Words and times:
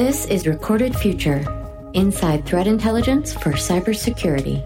This 0.00 0.24
is 0.28 0.46
Recorded 0.46 0.96
Future 0.96 1.44
Inside 1.92 2.46
Threat 2.46 2.66
Intelligence 2.66 3.34
for 3.34 3.52
Cybersecurity. 3.52 4.62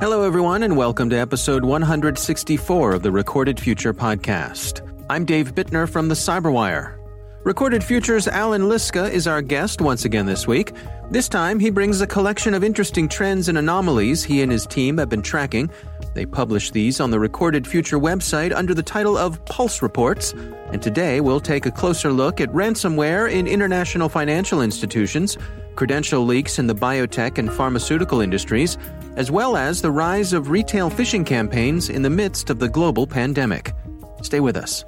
Hello, 0.00 0.24
everyone, 0.24 0.64
and 0.64 0.76
welcome 0.76 1.08
to 1.10 1.16
episode 1.16 1.64
164 1.64 2.92
of 2.92 3.04
the 3.04 3.12
Recorded 3.12 3.60
Future 3.60 3.94
podcast. 3.94 4.80
I'm 5.08 5.24
Dave 5.24 5.54
Bittner 5.54 5.88
from 5.88 6.08
the 6.08 6.16
Cyberwire. 6.16 6.96
Recorded 7.44 7.84
Future's 7.84 8.26
Allan 8.26 8.62
Liska 8.62 9.08
is 9.08 9.28
our 9.28 9.40
guest 9.40 9.80
once 9.80 10.04
again 10.04 10.26
this 10.26 10.48
week. 10.48 10.72
This 11.12 11.28
time, 11.28 11.60
he 11.60 11.70
brings 11.70 12.00
a 12.00 12.06
collection 12.08 12.52
of 12.52 12.64
interesting 12.64 13.08
trends 13.08 13.48
and 13.48 13.56
anomalies 13.56 14.24
he 14.24 14.42
and 14.42 14.50
his 14.50 14.66
team 14.66 14.98
have 14.98 15.08
been 15.08 15.22
tracking. 15.22 15.70
They 16.16 16.24
publish 16.24 16.70
these 16.70 16.98
on 16.98 17.10
the 17.10 17.20
Recorded 17.20 17.66
Future 17.66 17.98
website 17.98 18.56
under 18.56 18.72
the 18.72 18.82
title 18.82 19.18
of 19.18 19.44
Pulse 19.44 19.82
Reports. 19.82 20.32
And 20.72 20.80
today, 20.80 21.20
we'll 21.20 21.40
take 21.40 21.66
a 21.66 21.70
closer 21.70 22.10
look 22.10 22.40
at 22.40 22.48
ransomware 22.52 23.30
in 23.30 23.46
international 23.46 24.08
financial 24.08 24.62
institutions, 24.62 25.36
credential 25.74 26.24
leaks 26.24 26.58
in 26.58 26.68
the 26.68 26.74
biotech 26.74 27.36
and 27.36 27.52
pharmaceutical 27.52 28.22
industries, 28.22 28.78
as 29.16 29.30
well 29.30 29.58
as 29.58 29.82
the 29.82 29.90
rise 29.90 30.32
of 30.32 30.48
retail 30.48 30.90
phishing 30.90 31.26
campaigns 31.26 31.90
in 31.90 32.00
the 32.00 32.08
midst 32.08 32.48
of 32.48 32.60
the 32.60 32.68
global 32.70 33.06
pandemic. 33.06 33.74
Stay 34.22 34.40
with 34.40 34.56
us. 34.56 34.86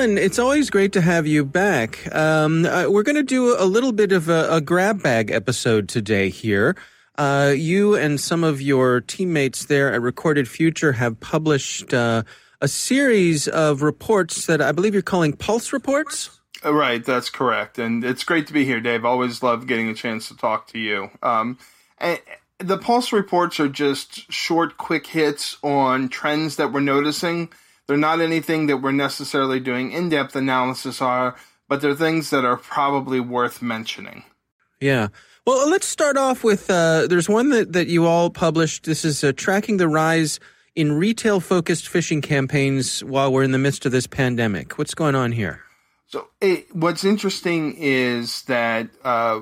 Allan, 0.00 0.16
it's 0.16 0.38
always 0.38 0.70
great 0.70 0.94
to 0.94 1.02
have 1.02 1.26
you 1.26 1.44
back. 1.44 2.10
Um, 2.14 2.64
uh, 2.64 2.88
we're 2.88 3.02
going 3.02 3.16
to 3.16 3.22
do 3.22 3.54
a 3.58 3.66
little 3.66 3.92
bit 3.92 4.12
of 4.12 4.30
a, 4.30 4.48
a 4.50 4.58
grab 4.62 5.02
bag 5.02 5.30
episode 5.30 5.90
today 5.90 6.30
here. 6.30 6.74
Uh, 7.18 7.52
you 7.54 7.96
and 7.96 8.18
some 8.18 8.42
of 8.42 8.62
your 8.62 9.02
teammates 9.02 9.66
there 9.66 9.92
at 9.92 10.00
Recorded 10.00 10.48
Future 10.48 10.92
have 10.92 11.20
published 11.20 11.92
uh, 11.92 12.22
a 12.62 12.66
series 12.66 13.46
of 13.46 13.82
reports 13.82 14.46
that 14.46 14.62
I 14.62 14.72
believe 14.72 14.94
you're 14.94 15.02
calling 15.02 15.34
Pulse 15.34 15.70
Reports. 15.70 16.40
Uh, 16.64 16.72
right, 16.72 17.04
that's 17.04 17.28
correct. 17.28 17.78
And 17.78 18.02
it's 18.02 18.24
great 18.24 18.46
to 18.46 18.54
be 18.54 18.64
here, 18.64 18.80
Dave. 18.80 19.04
Always 19.04 19.42
love 19.42 19.66
getting 19.66 19.90
a 19.90 19.94
chance 19.94 20.28
to 20.28 20.34
talk 20.34 20.66
to 20.68 20.78
you. 20.78 21.10
Um, 21.22 21.58
the 22.56 22.78
Pulse 22.78 23.12
Reports 23.12 23.60
are 23.60 23.68
just 23.68 24.32
short, 24.32 24.78
quick 24.78 25.08
hits 25.08 25.58
on 25.62 26.08
trends 26.08 26.56
that 26.56 26.72
we're 26.72 26.80
noticing 26.80 27.50
they're 27.90 27.96
not 27.96 28.20
anything 28.20 28.68
that 28.68 28.76
we're 28.76 28.92
necessarily 28.92 29.58
doing 29.58 29.90
in 29.90 30.08
depth 30.08 30.36
analysis 30.36 31.02
are, 31.02 31.34
but 31.66 31.80
they're 31.80 31.92
things 31.92 32.30
that 32.30 32.44
are 32.44 32.56
probably 32.56 33.18
worth 33.18 33.60
mentioning. 33.60 34.22
Yeah. 34.80 35.08
Well, 35.44 35.68
let's 35.68 35.88
start 35.88 36.16
off 36.16 36.44
with 36.44 36.70
uh, 36.70 37.08
there's 37.08 37.28
one 37.28 37.50
that, 37.50 37.72
that 37.72 37.88
you 37.88 38.06
all 38.06 38.30
published. 38.30 38.84
This 38.84 39.04
is 39.04 39.24
uh, 39.24 39.32
tracking 39.34 39.78
the 39.78 39.88
rise 39.88 40.38
in 40.76 40.92
retail 40.92 41.40
focused 41.40 41.86
phishing 41.86 42.22
campaigns 42.22 43.02
while 43.02 43.32
we're 43.32 43.42
in 43.42 43.50
the 43.50 43.58
midst 43.58 43.84
of 43.84 43.90
this 43.90 44.06
pandemic. 44.06 44.78
What's 44.78 44.94
going 44.94 45.16
on 45.16 45.32
here? 45.32 45.60
So, 46.06 46.28
it, 46.40 46.72
what's 46.72 47.02
interesting 47.02 47.74
is 47.76 48.42
that 48.42 48.88
uh, 49.02 49.40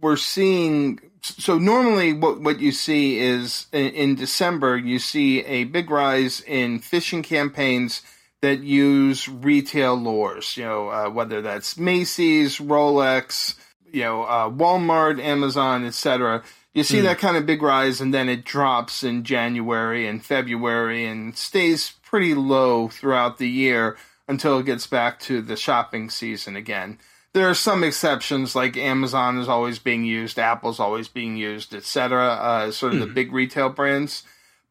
we're 0.00 0.16
seeing 0.16 0.98
so 1.24 1.58
normally 1.58 2.12
what 2.12 2.40
what 2.40 2.60
you 2.60 2.70
see 2.70 3.18
is 3.18 3.66
in, 3.72 3.88
in, 3.94 4.14
December 4.14 4.76
you 4.76 4.98
see 4.98 5.42
a 5.44 5.64
big 5.64 5.90
rise 5.90 6.42
in 6.42 6.80
phishing 6.80 7.24
campaigns 7.24 8.02
that 8.42 8.60
use 8.60 9.26
retail 9.26 9.96
lures. 9.96 10.56
You 10.56 10.64
know 10.64 10.88
uh, 10.88 11.08
whether 11.08 11.40
that's 11.40 11.78
Macy's, 11.78 12.58
Rolex, 12.58 13.54
you 13.90 14.02
know 14.02 14.24
uh, 14.24 14.50
Walmart, 14.50 15.18
Amazon, 15.18 15.86
etc. 15.86 16.42
You 16.74 16.82
see 16.82 16.98
mm. 16.98 17.04
that 17.04 17.18
kind 17.18 17.38
of 17.38 17.46
big 17.46 17.62
rise, 17.62 18.02
and 18.02 18.12
then 18.12 18.28
it 18.28 18.44
drops 18.44 19.02
in 19.02 19.24
January 19.24 20.06
and 20.06 20.22
February 20.22 21.06
and 21.06 21.36
stays 21.38 21.94
pretty 22.02 22.34
low 22.34 22.88
throughout 22.88 23.38
the 23.38 23.48
year 23.48 23.96
until 24.28 24.58
it 24.58 24.66
gets 24.66 24.86
back 24.86 25.20
to 25.20 25.40
the 25.40 25.56
shopping 25.56 26.10
season 26.10 26.54
again 26.54 26.98
there 27.34 27.50
are 27.50 27.54
some 27.54 27.82
exceptions, 27.82 28.54
like 28.54 28.76
Amazon 28.76 29.38
is 29.38 29.48
always 29.48 29.80
being 29.80 30.04
used, 30.04 30.38
Apple's 30.38 30.78
always 30.78 31.08
being 31.08 31.36
used, 31.36 31.74
etc. 31.74 32.28
Uh, 32.28 32.70
sort 32.70 32.94
of 32.94 33.00
the 33.00 33.06
hmm. 33.06 33.14
big 33.14 33.32
retail 33.32 33.68
brands. 33.68 34.22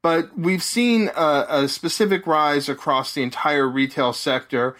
But 0.02 0.38
we've 0.38 0.64
seen 0.64 1.10
a, 1.16 1.46
a, 1.50 1.68
specific 1.68 2.26
rise 2.26 2.68
across 2.68 3.14
the 3.14 3.24
entire 3.24 3.68
retail 3.68 4.12
sector 4.12 4.76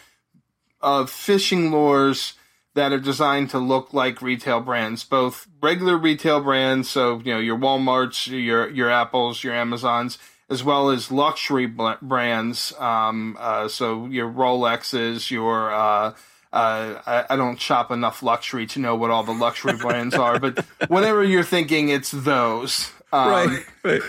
of 0.82 1.10
phishing 1.10 1.72
lures 1.72 2.34
that 2.74 2.92
are 2.92 3.00
designed 3.00 3.50
to 3.52 3.60
look 3.60 3.94
like 3.94 4.22
retail 4.22 4.60
brands, 4.60 5.04
both 5.04 5.48
regular 5.62 5.98
retail 5.98 6.42
brands, 6.42 6.90
so 6.90 7.20
you 7.20 7.34
know 7.34 7.40
your 7.40 7.58
WalMarts, 7.58 8.28
your 8.28 8.70
your 8.70 8.90
Apples, 8.90 9.44
your 9.44 9.54
Amazons, 9.54 10.18
as 10.50 10.64
well 10.64 10.90
as 10.90 11.12
luxury 11.12 11.68
brands, 11.68 12.74
um, 12.80 13.38
uh, 13.40 13.68
so 13.68 14.08
your 14.08 14.30
Rolexes, 14.30 15.30
your 15.30 15.72
uh, 15.72 16.14
uh, 16.54 17.02
I, 17.08 17.26
I, 17.32 17.36
don't 17.36 17.60
shop 17.60 17.90
enough 17.90 18.22
luxury 18.22 18.68
to 18.68 18.80
know 18.80 18.96
what 18.96 19.10
all 19.10 19.24
the 19.24 19.34
luxury 19.34 19.76
brands 19.76 20.14
are, 20.14 20.40
but 20.40 20.64
whatever 20.88 21.24
you're 21.24 21.44
thinking, 21.44 21.90
it's 21.90 22.12
those. 22.12 22.92
Um, 23.12 23.30
right, 23.30 23.66
right. 23.84 24.02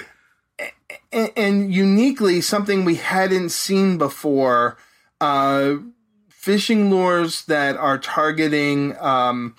And, 1.11 1.31
and, 1.37 1.75
uniquely, 1.75 2.43
something 2.43 2.85
we 2.85 2.97
hadn't 2.97 3.49
seen 3.49 3.97
before 3.97 4.77
uh, 5.23 5.77
phishing 6.31 6.91
lures 6.91 7.47
that 7.47 7.77
are 7.79 7.97
targeting 7.97 8.95
um, 8.99 9.57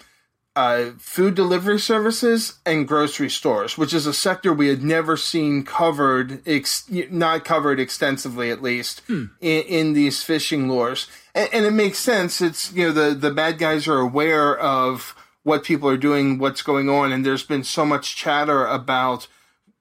uh, 0.56 0.92
food 0.98 1.36
delivery 1.36 1.80
services 1.80 2.60
and 2.66 2.88
grocery 2.88 3.30
stores, 3.30 3.78
which 3.78 3.94
is 3.94 4.06
a 4.06 4.14
sector 4.14 4.54
we 4.54 4.70
had 4.70 4.84
never 4.84 5.18
seen 5.18 5.64
covered, 5.64 6.42
ex- 6.48 6.90
not 6.90 7.44
covered 7.44 7.80
extensively 7.80 8.50
at 8.50 8.62
least, 8.62 9.02
hmm. 9.08 9.26
in, 9.42 9.64
in 9.64 9.94
these 9.94 10.24
phishing 10.24 10.70
lures 10.70 11.08
and, 11.36 11.50
and 11.54 11.66
it 11.66 11.72
makes 11.72 12.00
sense. 12.00 12.42
It's 12.42 12.72
you 12.72 12.88
know 12.88 12.92
the 12.92 13.14
the 13.14 13.32
bad 13.32 13.60
guys 13.60 13.88
are 13.88 14.00
aware 14.00 14.58
of 14.58 15.16
what 15.44 15.64
people 15.64 15.88
are 15.90 15.98
doing, 15.98 16.40
what's 16.40 16.64
going 16.64 16.90
on, 16.90 17.12
and 17.12 17.24
there's 17.24 17.44
been 17.44 17.64
so 17.64 17.86
much 17.86 18.16
chatter 18.16 18.66
about 18.66 19.28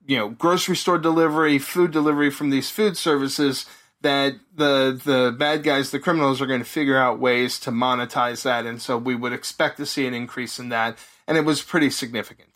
you 0.04 0.18
know 0.18 0.28
grocery 0.28 0.76
store 0.76 0.98
delivery, 0.98 1.58
food 1.58 1.92
delivery 1.92 2.30
from 2.30 2.50
these 2.50 2.68
food 2.68 2.96
services 2.98 3.64
that 4.04 4.34
the 4.54 5.00
the 5.04 5.34
bad 5.36 5.64
guys, 5.64 5.90
the 5.90 5.98
criminals, 5.98 6.40
are 6.40 6.46
going 6.46 6.60
to 6.60 6.64
figure 6.64 6.96
out 6.96 7.18
ways 7.18 7.58
to 7.60 7.70
monetize 7.70 8.42
that, 8.42 8.66
and 8.66 8.80
so 8.80 8.96
we 8.96 9.16
would 9.16 9.32
expect 9.32 9.78
to 9.78 9.86
see 9.86 10.06
an 10.06 10.14
increase 10.14 10.60
in 10.60 10.68
that, 10.68 10.96
and 11.26 11.36
it 11.36 11.44
was 11.44 11.62
pretty 11.62 11.90
significant. 11.90 12.50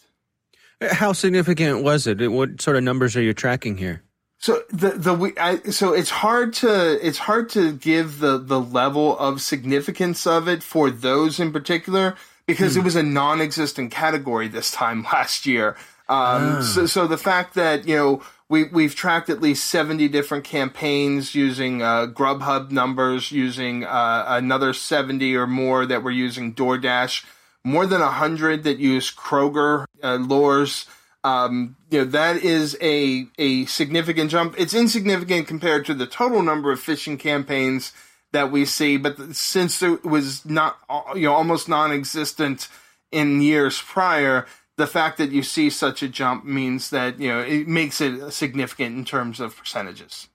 How 0.81 1.13
significant 1.13 1.83
was 1.83 2.07
it? 2.07 2.31
What 2.31 2.61
sort 2.63 2.77
of 2.77 2.85
numbers 2.85 3.17
are 3.17 3.23
you 3.23 3.35
tracking 3.35 3.79
here? 3.79 4.03
So 4.39 4.63
the 4.71 4.91
the 4.91 5.33
I, 5.41 5.71
so 5.71 5.93
it's 5.93 6.11
hard 6.11 6.53
to 6.55 7.05
it's 7.05 7.19
hard 7.19 7.49
to 7.51 7.73
give 7.73 8.21
the 8.21 8.39
the 8.39 8.61
level 8.61 9.19
of 9.19 9.41
significance 9.41 10.27
of 10.27 10.47
it 10.47 10.63
for 10.63 10.91
those 10.91 11.41
in 11.41 11.53
particular 11.53 12.15
because 12.47 12.75
hmm. 12.75 12.81
it 12.81 12.85
was 12.85 12.95
a 12.95 13.03
non-existent 13.03 13.91
category 13.91 14.47
this 14.47 14.71
time 14.71 15.03
last 15.13 15.47
year. 15.47 15.77
Um, 16.11 16.57
ah. 16.59 16.61
so, 16.63 16.87
so 16.87 17.07
the 17.07 17.19
fact 17.19 17.55
that 17.55 17.89
you 17.89 17.97
know 17.97 18.23
we 18.49 18.65
we've 18.65 18.95
tracked 18.95 19.29
at 19.29 19.41
least 19.41 19.65
seventy 19.65 20.09
different 20.09 20.45
campaigns 20.45 21.35
using 21.35 21.83
uh, 21.83 22.07
Grubhub 22.07 22.71
numbers, 22.71 23.31
using 23.31 23.85
uh, 23.85 24.25
another 24.27 24.73
seventy 24.73 25.37
or 25.37 25.47
more 25.47 25.85
that 25.87 26.03
were 26.03 26.11
using 26.11 26.55
DoorDash, 26.55 27.25
more 27.65 27.87
than 27.87 28.01
hundred 28.01 28.65
that 28.65 28.79
use 28.79 29.13
Kroger 29.15 29.85
uh, 30.03 30.17
lures. 30.17 30.87
Um, 31.25 31.77
you 31.91 31.99
know 31.99 32.05
that 32.07 32.37
is 32.37 32.77
a 32.81 33.27
a 33.39 33.67
significant 33.67 34.31
jump. 34.31 34.55
It's 34.59 34.75
insignificant 34.75 35.47
compared 35.47 35.85
to 35.87 35.95
the 35.95 36.07
total 36.07 36.43
number 36.43 36.73
of 36.73 36.81
phishing 36.81 37.19
campaigns 37.19 37.93
that 38.33 38.51
we 38.51 38.65
see, 38.65 38.97
but 38.97 39.35
since 39.35 39.83
it 39.83 40.05
was 40.05 40.45
not 40.47 40.79
you 41.15 41.23
know 41.23 41.35
almost 41.35 41.69
non-existent 41.69 42.69
in 43.11 43.43
years 43.43 43.81
prior, 43.81 44.47
the 44.79 44.87
fact 44.87 45.19
that 45.19 45.31
you 45.31 45.43
see 45.43 45.69
such 45.69 46.03
a 46.03 46.09
jump 46.09 46.45
means 46.45 46.91
that 46.91 47.21
you 47.21 47.29
know 47.29 47.41
it 47.41 47.69
makes 47.69 48.01
it 48.01 48.33
significant 48.33 48.97
in 48.97 49.05
terms 49.05 49.41
of 49.41 49.57
percentages. 49.57 50.29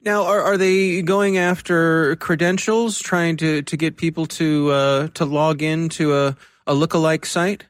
Now, 0.00 0.24
are, 0.24 0.40
are 0.40 0.56
they 0.56 1.02
going 1.02 1.38
after 1.38 2.14
credentials, 2.16 3.00
trying 3.00 3.36
to, 3.38 3.62
to 3.62 3.76
get 3.76 3.96
people 3.96 4.26
to 4.26 4.70
uh, 4.70 5.08
to 5.14 5.24
log 5.24 5.62
in 5.62 5.88
to 5.90 6.14
a, 6.14 6.36
a 6.66 6.74
lookalike 6.74 7.24
site? 7.24 7.64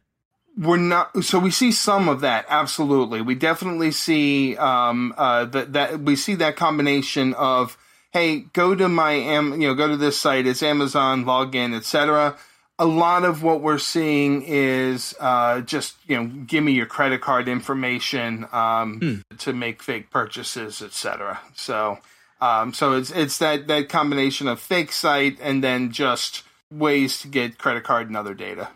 we're 0.58 0.76
not 0.76 1.22
so 1.22 1.38
we 1.38 1.52
see 1.52 1.70
some 1.70 2.08
of 2.08 2.20
that 2.20 2.44
absolutely 2.48 3.20
we 3.22 3.34
definitely 3.34 3.92
see 3.92 4.56
um 4.56 5.14
uh 5.16 5.44
that 5.44 5.72
that 5.72 6.00
we 6.00 6.16
see 6.16 6.34
that 6.34 6.56
combination 6.56 7.32
of 7.34 7.78
hey 8.10 8.40
go 8.52 8.74
to 8.74 8.88
my 8.88 9.12
am 9.12 9.60
you 9.60 9.68
know 9.68 9.74
go 9.74 9.86
to 9.86 9.96
this 9.96 10.18
site 10.18 10.48
it's 10.48 10.62
amazon 10.62 11.24
login 11.24 11.76
etc 11.76 12.36
a 12.78 12.86
lot 12.86 13.24
of 13.24 13.42
what 13.42 13.60
we're 13.60 13.78
seeing 13.78 14.42
is 14.42 15.14
uh 15.20 15.60
just 15.62 15.96
you 16.06 16.16
know 16.16 16.26
give 16.46 16.62
me 16.62 16.72
your 16.72 16.86
credit 16.86 17.20
card 17.20 17.48
information 17.48 18.46
um 18.52 19.00
hmm. 19.00 19.36
to 19.36 19.52
make 19.52 19.82
fake 19.82 20.10
purchases 20.10 20.80
etc 20.80 21.40
so 21.54 21.98
um 22.40 22.72
so 22.72 22.94
it's 22.94 23.10
it's 23.10 23.38
that 23.38 23.66
that 23.66 23.88
combination 23.88 24.46
of 24.48 24.60
fake 24.60 24.92
site 24.92 25.38
and 25.40 25.62
then 25.62 25.90
just 25.90 26.44
ways 26.70 27.20
to 27.20 27.28
get 27.28 27.58
credit 27.58 27.82
card 27.84 28.06
and 28.06 28.16
other 28.16 28.34
data 28.34 28.68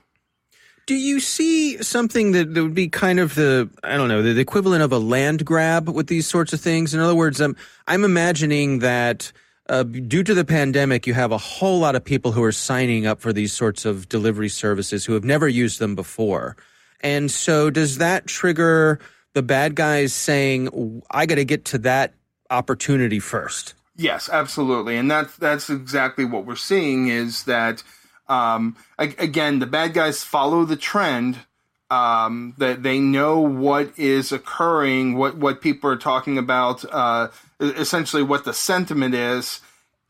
Do 0.87 0.95
you 0.95 1.21
see 1.21 1.81
something 1.83 2.33
that, 2.33 2.55
that 2.55 2.63
would 2.63 2.75
be 2.75 2.89
kind 2.89 3.21
of 3.21 3.35
the 3.35 3.71
I 3.85 3.97
don't 3.97 4.09
know 4.09 4.23
the, 4.23 4.33
the, 4.33 4.41
equivalent 4.41 4.83
of 4.83 4.93
a 4.93 4.99
land 4.99 5.45
grab 5.45 5.89
with 5.89 6.09
these 6.09 6.27
sorts 6.27 6.53
of 6.53 6.61
things? 6.61 6.93
In 6.93 7.01
other 7.01 7.15
words, 7.15 7.41
I'm 7.41 7.55
I'm 7.87 8.05
imagining 8.05 8.81
that 8.81 9.33
uh, 9.73 9.85
due 9.85 10.23
to 10.23 10.35
the 10.35 10.45
pandemic, 10.45 11.07
you 11.07 11.15
have 11.15 11.33
a 11.33 11.39
whole 11.39 11.79
lot 11.79 11.97
of 11.97 12.05
people 12.05 12.31
who 12.31 12.43
are 12.43 12.53
signing 12.53 13.07
up 13.07 13.23
for 13.23 13.33
these 13.33 13.55
sorts 13.55 13.87
of 13.87 14.07
delivery 14.07 14.51
services 14.51 15.07
who 15.07 15.15
have 15.15 15.25
never 15.25 15.49
used 15.49 15.79
them 15.79 15.95
before, 15.95 16.59
and 17.01 17.31
so 17.31 17.71
does 17.71 17.97
that 17.97 18.27
trigger 18.27 19.01
the 19.33 19.43
bad 19.43 19.75
guys 19.75 20.13
saying, 20.13 21.03
"I 21.11 21.25
got 21.25 21.37
to 21.37 21.47
get 21.47 21.65
to 21.67 21.79
that 21.79 22.13
opportunity 22.51 23.19
first? 23.19 23.75
Yes, 23.97 24.29
absolutely, 24.31 24.99
and 24.99 25.11
that's 25.11 25.37
that's 25.37 25.71
exactly 25.71 26.27
what 26.27 26.45
we're 26.45 26.55
seeing 26.55 27.09
is 27.09 27.45
that 27.45 27.83
um, 28.29 28.77
again 28.99 29.59
the 29.59 29.67
bad 29.67 29.95
guys 29.95 30.23
follow 30.23 30.67
the 30.67 30.77
trend 30.77 31.39
um, 31.93 32.55
that 32.57 32.83
they 32.83 32.99
know 33.01 33.39
what 33.39 33.93
is 33.99 34.33
occurring, 34.33 35.15
what 35.15 35.37
what 35.37 35.61
people 35.61 35.91
are 35.91 35.97
talking 35.97 36.39
about, 36.39 36.87
uh, 36.91 37.29
essentially 37.61 38.23
what 38.23 38.47
the 38.47 38.55
sentiment 38.55 39.15
is, 39.15 39.61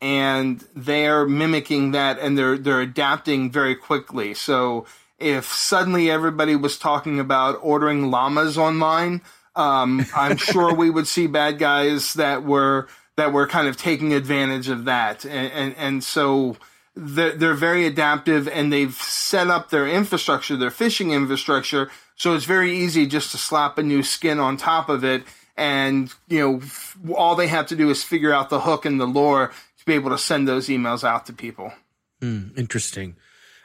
and 0.01 0.65
they're 0.73 1.27
mimicking 1.27 1.91
that 1.91 2.19
and 2.19 2.37
they're 2.37 2.57
they're 2.57 2.79
adapting 2.79 3.51
very 3.51 3.75
quickly. 3.75 4.33
So 4.33 4.85
if 5.19 5.45
suddenly 5.45 6.09
everybody 6.09 6.55
was 6.55 6.77
talking 6.77 7.19
about 7.19 7.59
ordering 7.61 8.09
llamas 8.09 8.57
online, 8.57 9.21
um, 9.57 10.05
I'm 10.15 10.37
sure 10.51 10.73
we 10.73 10.89
would 10.89 11.07
see 11.07 11.27
bad 11.27 11.59
guys 11.59 12.13
that 12.13 12.43
were 12.43 12.87
that 13.17 13.33
were 13.33 13.45
kind 13.45 13.67
of 13.67 13.75
taking 13.75 14.13
advantage 14.13 14.69
of 14.69 14.85
that, 14.85 15.25
and 15.25 15.51
and, 15.51 15.75
and 15.77 16.01
so 16.01 16.55
they're, 16.95 17.31
they're 17.31 17.53
very 17.53 17.85
adaptive, 17.85 18.47
and 18.47 18.71
they've 18.71 18.93
set 18.93 19.49
up 19.49 19.69
their 19.69 19.87
infrastructure, 19.87 20.55
their 20.55 20.69
phishing 20.69 21.11
infrastructure, 21.11 21.89
so 22.15 22.35
it's 22.35 22.45
very 22.45 22.77
easy 22.77 23.07
just 23.07 23.31
to 23.31 23.37
slap 23.37 23.77
a 23.77 23.83
new 23.83 24.03
skin 24.03 24.39
on 24.39 24.57
top 24.57 24.89
of 24.89 25.03
it, 25.03 25.23
and 25.57 26.13
you 26.27 26.39
know 26.39 27.13
all 27.15 27.35
they 27.35 27.47
have 27.47 27.67
to 27.67 27.75
do 27.75 27.89
is 27.89 28.03
figure 28.03 28.33
out 28.33 28.49
the 28.49 28.61
hook 28.61 28.85
and 28.85 28.99
the 28.99 29.05
lure 29.05 29.51
to 29.79 29.85
be 29.85 29.93
able 29.93 30.09
to 30.09 30.17
send 30.17 30.47
those 30.47 30.67
emails 30.67 31.03
out 31.03 31.25
to 31.25 31.33
people. 31.33 31.73
Mm, 32.21 32.57
interesting. 32.57 33.15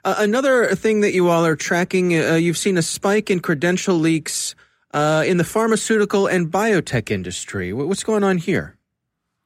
Uh, 0.04 0.16
another 0.19 0.75
thing 0.75 1.00
that 1.00 1.12
you 1.12 1.28
all 1.28 1.44
are 1.44 1.56
tracking, 1.56 2.19
uh, 2.19 2.34
you've 2.34 2.58
seen 2.58 2.78
a 2.78 2.82
spike 2.82 3.30
in 3.30 3.40
credential 3.40 3.96
leaks 3.96 4.54
uh, 4.94 5.22
in 5.26 5.36
the 5.36 5.44
pharmaceutical 5.44 6.26
and 6.26 6.50
biotech 6.50 7.10
industry. 7.10 7.72
What's 7.72 8.04
going 8.04 8.25
on 8.25 8.38
here? 8.38 8.76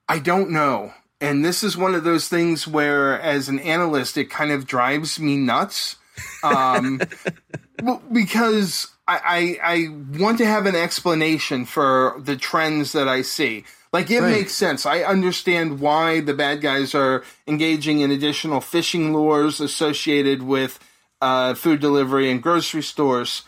I 0.08 0.18
don't 0.18 0.50
know. 0.50 0.92
And 1.22 1.44
this 1.44 1.62
is 1.62 1.76
one 1.76 1.94
of 1.94 2.02
those 2.02 2.28
things 2.28 2.66
where, 2.66 3.20
as 3.20 3.48
an 3.48 3.60
analyst, 3.60 4.16
it 4.16 4.28
kind 4.28 4.50
of 4.50 4.66
drives 4.66 5.20
me 5.20 5.36
nuts. 5.36 5.94
Um, 6.42 7.00
because 8.12 8.88
I, 9.06 9.58
I, 9.62 9.74
I, 9.74 10.18
want 10.18 10.38
to 10.38 10.46
have 10.46 10.66
an 10.66 10.74
explanation 10.74 11.64
for 11.64 12.16
the 12.18 12.36
trends 12.36 12.90
that 12.92 13.08
I 13.08 13.22
see. 13.22 13.64
Like, 13.92 14.10
it 14.10 14.20
right. 14.20 14.32
makes 14.32 14.52
sense. 14.52 14.84
I 14.84 15.02
understand 15.02 15.78
why 15.78 16.20
the 16.20 16.34
bad 16.34 16.60
guys 16.60 16.92
are 16.92 17.22
engaging 17.46 18.00
in 18.00 18.10
additional 18.10 18.60
phishing 18.60 19.12
lures 19.12 19.60
associated 19.60 20.42
with 20.42 20.80
uh, 21.20 21.54
food 21.54 21.80
delivery 21.80 22.30
and 22.32 22.42
grocery 22.42 22.82
stores. 22.82 23.42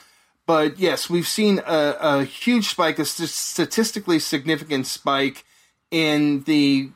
But 0.46 0.78
yes, 0.78 1.10
we've 1.10 1.26
seen 1.26 1.58
a, 1.66 1.96
a 2.00 2.24
huge 2.24 2.68
spike, 2.68 3.00
a 3.00 3.04
st- 3.04 3.30
statistically 3.30 4.20
significant 4.20 4.86
spike 4.86 5.44
in 5.90 6.44
the 6.44 6.90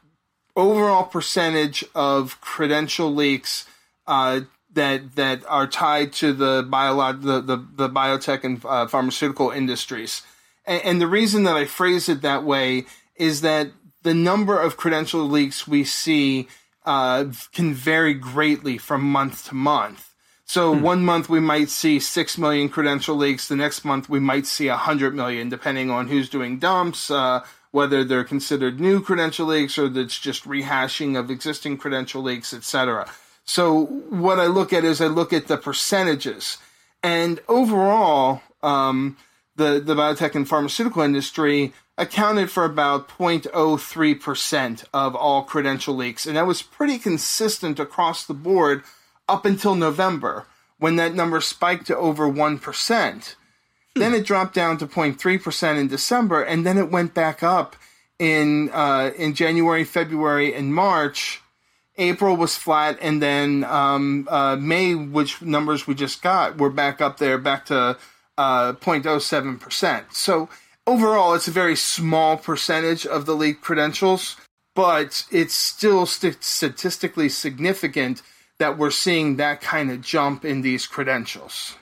overall 0.59 1.05
percentage 1.05 1.85
of 1.95 2.39
credential 2.41 3.15
leaks 3.15 3.65
uh, 4.09 4.41
that 4.73 5.15
that 5.15 5.43
are 5.49 5.67
tied 5.67 6.13
to 6.13 6.33
the 6.33 6.63
biolog- 6.65 7.23
the, 7.23 7.41
the, 7.41 7.65
the 7.77 7.89
biotech 7.89 8.45
and 8.45 8.63
uh, 8.65 8.87
pharmaceutical 8.87 9.51
industries. 9.51 10.23
And, 10.67 10.83
and, 10.85 11.01
the 11.01 11.07
reason 11.07 11.45
that 11.45 11.57
I 11.57 11.65
phrase 11.65 12.09
it 12.09 12.21
that 12.23 12.45
way 12.45 12.85
is 13.17 13.41
that 13.41 13.71
the 14.03 14.15
number 14.15 14.61
of 14.61 14.77
credential 14.77 15.23
leaks 15.23 15.67
we 15.67 15.85
see 15.85 16.49
uh, 16.85 17.27
can 17.53 17.73
vary 17.73 18.15
greatly 18.15 18.79
from 18.79 19.03
month 19.03 19.47
to 19.49 19.55
month. 19.55 20.13
So 20.45 20.75
hmm. 20.75 20.83
one 20.83 21.05
month 21.05 21.29
we 21.29 21.41
might 21.41 21.69
see 21.69 22.01
6 22.01 22.39
million 22.39 22.69
credential 22.69 23.17
leaks. 23.17 23.49
The 23.49 23.57
next 23.57 23.85
month 23.85 24.09
we 24.09 24.19
might 24.19 24.47
see 24.47 24.69
a 24.69 24.73
100 24.73 25.15
million, 25.15 25.49
depending 25.49 25.91
on 25.91 26.09
who's 26.09 26.29
doing 26.29 26.59
dumps, 26.59 27.11
uh, 27.11 27.45
whether 27.71 28.05
they're 28.05 28.25
considered 28.25 28.81
new 28.81 29.01
credential 29.01 29.47
leaks 29.47 29.79
or 29.79 29.89
that's 29.89 30.19
just 30.19 30.45
rehashing 30.45 31.19
of 31.19 31.31
existing 31.31 31.77
credential 31.77 32.23
leaks, 32.23 32.55
etc. 32.55 33.11
So 33.45 33.87
what 33.87 34.39
I 34.39 34.47
look 34.47 34.73
at 34.73 34.85
is 34.85 35.01
I 35.01 35.07
look 35.07 35.33
at 35.33 35.49
the 35.49 35.57
percentages. 35.57 36.59
And 37.03 37.41
overall, 37.49 38.43
um, 38.63 39.17
the, 39.57 39.81
the 39.85 39.95
biotech 39.95 40.35
and 40.35 40.49
pharmaceutical 40.49 41.03
industry 41.03 41.73
accounted 41.97 42.51
for 42.51 42.65
about 42.65 43.09
0.03% 43.09 44.85
of 44.95 45.17
all 45.17 45.43
credential 45.43 45.95
leaks. 45.95 46.27
And 46.27 46.37
that 46.37 46.47
was 46.47 46.63
pretty 46.63 46.99
consistent 46.99 47.81
across 47.81 48.25
the 48.25 48.35
board 48.35 48.85
up 49.29 49.45
until 49.45 49.75
November 49.75 50.47
when 50.79 50.97
that 50.97 51.15
number 51.15 51.41
spiked 51.41 51.89
to 51.89 51.97
over 51.97 52.29
1%. 52.31 53.35
Hmm. 53.35 53.48
Then 53.95 54.15
it 54.15 54.25
dropped 54.25 54.55
down 54.55 54.79
to 54.79 54.87
0.3% 54.87 55.79
in 55.79 55.89
December, 55.89 56.43
and 56.43 56.65
then 56.65 56.79
it 56.79 56.91
went 56.91 57.15
back 57.15 57.43
up 57.43 57.75
in 58.19 58.71
uh, 58.73 59.11
in 59.17 59.35
January, 59.35 59.85
February, 59.85 60.55
and 60.55 60.75
March. 60.75 61.41
April 61.97 62.37
was 62.37 62.57
flat, 62.57 62.97
and 63.03 63.21
then 63.21 63.65
um, 63.65 64.29
uh, 64.31 64.57
May, 64.57 64.95
which 64.95 65.43
numbers 65.43 65.87
we 65.87 65.95
just 65.95 66.23
got, 66.23 66.57
were 66.59 66.71
back 66.71 67.01
up 67.01 67.19
there, 67.19 67.39
back 67.39 67.67
to 67.67 67.99
uh, 68.39 68.73
0.07%. 68.75 70.13
So 70.13 70.49
overall, 70.87 71.35
it's 71.35 71.49
a 71.49 71.53
very 71.53 71.75
small 71.75 72.37
percentage 72.37 73.05
of 73.05 73.27
the 73.27 73.35
leaked 73.35 73.63
credentials, 73.63 74.37
but 74.77 75.27
it's 75.33 75.55
still 75.55 76.07
st- 76.07 76.45
statistically 76.45 77.29
significant 77.29 78.23
that 78.59 78.79
we're 78.79 78.93
seeing 78.93 79.37
that 79.37 79.61
kind 79.61 79.91
of 79.91 80.01
jump 80.01 80.45
in 80.45 80.63
these 80.63 80.87
credentials. 80.87 81.75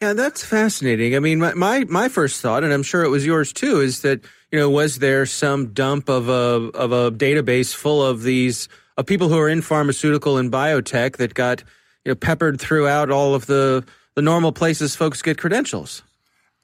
Yeah, 0.00 0.14
that's 0.14 0.42
fascinating. 0.42 1.14
I 1.14 1.18
mean, 1.18 1.40
my, 1.40 1.52
my, 1.52 1.84
my 1.84 2.08
first 2.08 2.40
thought, 2.40 2.64
and 2.64 2.72
I'm 2.72 2.82
sure 2.82 3.04
it 3.04 3.10
was 3.10 3.26
yours 3.26 3.52
too, 3.52 3.80
is 3.80 4.00
that 4.00 4.22
you 4.50 4.58
know, 4.58 4.68
was 4.68 4.98
there 4.98 5.26
some 5.26 5.72
dump 5.72 6.08
of 6.08 6.28
a 6.28 6.70
of 6.76 6.92
a 6.92 7.10
database 7.12 7.74
full 7.74 8.04
of 8.04 8.22
these 8.22 8.68
of 8.96 9.06
people 9.06 9.28
who 9.28 9.38
are 9.38 9.48
in 9.48 9.62
pharmaceutical 9.62 10.38
and 10.38 10.50
biotech 10.50 11.16
that 11.16 11.34
got 11.34 11.62
you 12.04 12.10
know 12.10 12.14
peppered 12.14 12.60
throughout 12.60 13.10
all 13.10 13.34
of 13.34 13.46
the 13.46 13.84
the 14.14 14.22
normal 14.22 14.52
places 14.52 14.96
folks 14.96 15.22
get 15.22 15.38
credentials? 15.38 16.02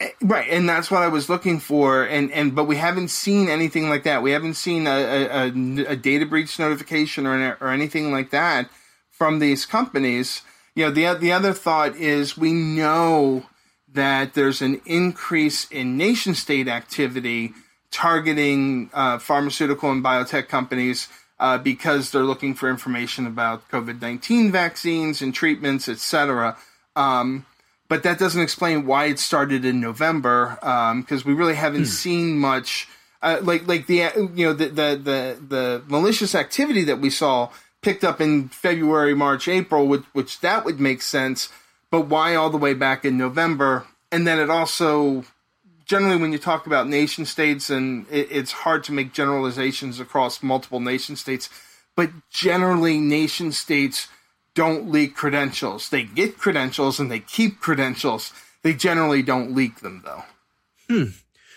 Eh, 0.00 0.10
right, 0.22 0.48
and 0.50 0.68
that's 0.68 0.90
what 0.90 1.02
I 1.02 1.08
was 1.08 1.28
looking 1.28 1.60
for, 1.60 2.04
and 2.04 2.32
and 2.32 2.54
but 2.54 2.64
we 2.64 2.76
haven't 2.76 3.08
seen 3.08 3.48
anything 3.48 3.88
like 3.88 4.02
that. 4.02 4.22
We 4.22 4.32
haven't 4.32 4.54
seen 4.54 4.86
a, 4.86 4.90
a, 4.90 5.92
a 5.92 5.96
data 5.96 6.26
breach 6.26 6.58
notification 6.58 7.26
or 7.26 7.56
or 7.60 7.68
anything 7.68 8.10
like 8.10 8.30
that 8.30 8.68
from 9.10 9.38
these 9.38 9.64
companies. 9.64 10.42
You 10.76 10.84
know, 10.84 10.90
the 10.90 11.18
the 11.18 11.32
other 11.32 11.54
thought 11.54 11.96
is 11.96 12.36
we 12.36 12.52
know 12.52 13.46
that 13.94 14.34
there's 14.34 14.60
an 14.60 14.82
increase 14.84 15.66
in 15.70 15.96
nation 15.96 16.34
state 16.34 16.68
activity 16.68 17.54
targeting 17.90 18.90
uh, 18.92 19.18
pharmaceutical 19.18 19.90
and 19.90 20.04
biotech 20.04 20.48
companies 20.48 21.08
uh, 21.40 21.56
because 21.56 22.10
they're 22.10 22.24
looking 22.24 22.54
for 22.54 22.68
information 22.68 23.26
about 23.26 23.66
COVID 23.70 24.02
nineteen 24.02 24.52
vaccines 24.52 25.22
and 25.22 25.34
treatments, 25.34 25.88
etc. 25.88 26.58
Um, 26.94 27.46
but 27.88 28.02
that 28.02 28.18
doesn't 28.18 28.42
explain 28.42 28.84
why 28.84 29.06
it 29.06 29.18
started 29.18 29.64
in 29.64 29.80
November 29.80 30.58
because 30.60 31.24
um, 31.24 31.24
we 31.24 31.32
really 31.32 31.54
haven't 31.54 31.80
hmm. 31.80 31.84
seen 31.86 32.38
much. 32.38 32.86
Uh, 33.22 33.38
like 33.40 33.66
like 33.66 33.86
the 33.86 34.10
you 34.34 34.44
know 34.44 34.52
the, 34.52 34.66
the 34.66 35.00
the 35.02 35.38
the 35.48 35.82
malicious 35.86 36.34
activity 36.34 36.84
that 36.84 36.98
we 36.98 37.08
saw 37.08 37.48
picked 37.86 38.02
up 38.02 38.20
in 38.20 38.48
February, 38.48 39.14
March, 39.14 39.46
April, 39.46 39.86
which, 39.86 40.02
which 40.12 40.40
that 40.40 40.64
would 40.64 40.80
make 40.80 41.00
sense. 41.00 41.50
But 41.88 42.08
why 42.08 42.34
all 42.34 42.50
the 42.50 42.56
way 42.56 42.74
back 42.74 43.04
in 43.04 43.16
November? 43.16 43.86
And 44.10 44.26
then 44.26 44.40
it 44.40 44.50
also, 44.50 45.24
generally, 45.84 46.16
when 46.16 46.32
you 46.32 46.38
talk 46.38 46.66
about 46.66 46.88
nation 46.88 47.24
states, 47.24 47.70
and 47.70 48.04
it, 48.10 48.26
it's 48.32 48.50
hard 48.50 48.82
to 48.84 48.92
make 48.92 49.12
generalizations 49.12 50.00
across 50.00 50.42
multiple 50.42 50.80
nation 50.80 51.14
states, 51.14 51.48
but 51.94 52.10
generally, 52.28 52.98
nation 52.98 53.52
states 53.52 54.08
don't 54.54 54.90
leak 54.90 55.14
credentials. 55.14 55.88
They 55.88 56.02
get 56.02 56.38
credentials 56.38 56.98
and 56.98 57.08
they 57.08 57.20
keep 57.20 57.60
credentials. 57.60 58.32
They 58.64 58.74
generally 58.74 59.22
don't 59.22 59.54
leak 59.54 59.78
them, 59.78 60.02
though. 60.04 60.24
Hmm. 60.90 61.10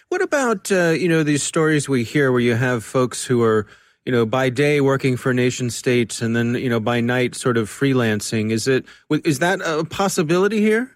What 0.10 0.22
about 0.22 0.72
uh, 0.72 0.92
you 0.92 1.08
know 1.08 1.24
these 1.24 1.42
stories 1.42 1.90
we 1.90 2.04
hear 2.04 2.32
where 2.32 2.40
you 2.40 2.54
have 2.54 2.84
folks 2.84 3.26
who 3.26 3.42
are 3.42 3.66
you 4.10 4.16
know, 4.16 4.26
by 4.26 4.50
day 4.50 4.82
working 4.82 5.18
for 5.18 5.36
nation 5.36 5.70
states 5.70 6.20
and 6.20 6.36
then, 6.36 6.56
you 6.56 6.68
know, 6.68 6.80
by 6.80 7.00
night 7.00 7.36
sort 7.36 7.58
of 7.58 7.70
freelancing. 7.70 8.50
Is 8.50 8.68
it, 8.68 8.84
is 9.24 9.38
that 9.38 9.62
a 9.64 9.84
possibility 9.86 10.62
here? 10.62 10.90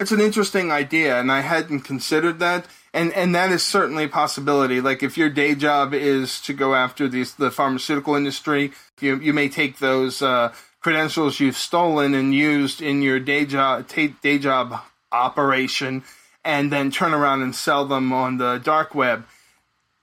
It's 0.00 0.12
an 0.12 0.20
interesting 0.22 0.72
idea, 0.72 1.20
and 1.20 1.30
I 1.30 1.42
hadn't 1.42 1.80
considered 1.80 2.38
that. 2.38 2.66
And 2.94 3.12
and 3.12 3.34
that 3.34 3.52
is 3.52 3.62
certainly 3.62 4.04
a 4.04 4.08
possibility. 4.08 4.80
Like 4.80 5.02
if 5.02 5.18
your 5.18 5.28
day 5.28 5.54
job 5.56 5.92
is 5.92 6.40
to 6.40 6.54
go 6.54 6.74
after 6.74 7.06
these 7.06 7.34
the 7.34 7.50
pharmaceutical 7.50 8.14
industry, 8.14 8.72
you 8.98 9.20
you 9.20 9.34
may 9.34 9.50
take 9.50 9.78
those 9.78 10.22
uh, 10.22 10.54
credentials 10.80 11.40
you've 11.40 11.58
stolen 11.58 12.14
and 12.14 12.34
used 12.34 12.80
in 12.80 13.02
your 13.02 13.20
day 13.20 13.44
job 13.44 13.86
day 14.22 14.38
job 14.38 14.80
operation, 15.12 16.02
and 16.46 16.72
then 16.72 16.90
turn 16.90 17.12
around 17.12 17.42
and 17.42 17.54
sell 17.54 17.84
them 17.84 18.10
on 18.10 18.38
the 18.38 18.56
dark 18.56 18.94
web. 18.94 19.26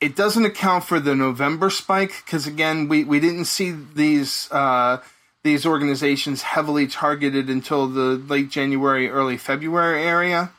It 0.02 0.16
doesn't 0.16 0.46
account 0.46 0.84
for 0.84 1.00
the 1.00 1.16
November 1.16 1.70
spike 1.70 2.24
because 2.25 2.48
again, 2.48 2.88
we, 2.88 3.04
we 3.04 3.20
didn't 3.20 3.46
see 3.46 3.72
these 3.72 4.52
uh, 4.52 4.98
these 5.44 5.66
organizations 5.66 6.42
heavily 6.42 6.88
targeted 6.88 7.50
until 7.50 7.88
the 7.88 8.18
late 8.28 8.50
January, 8.50 9.10
early 9.10 9.38
February 9.38 10.04
area. 10.04 10.52